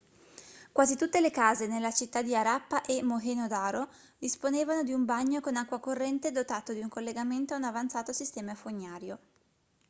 quasi 0.71 0.95
tutte 0.95 1.19
le 1.21 1.29
case 1.29 1.67
nelle 1.67 1.93
città 1.93 2.23
di 2.23 2.35
harappa 2.35 2.81
e 2.81 3.03
mohenjo-daro 3.03 3.87
disponevano 4.17 4.81
di 4.81 4.93
un 4.93 5.05
bagno 5.05 5.41
con 5.41 5.55
acqua 5.55 5.77
corrente 5.79 6.31
dotato 6.31 6.73
di 6.73 6.79
un 6.79 6.89
collegamento 6.89 7.53
a 7.53 7.57
un 7.57 7.65
avanzato 7.65 8.11
sistema 8.11 8.55
fognario 8.55 9.19